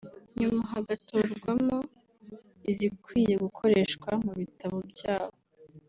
nyuma 0.39 0.61
hagatorwamo 0.73 1.77
izikwiye 2.69 3.33
gukoreshwa 3.43 4.09
mu 4.23 4.31
bitabo 4.39 4.77
byabo 4.91 5.37